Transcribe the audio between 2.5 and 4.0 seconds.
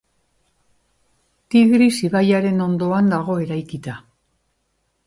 ondoan dago eraikita.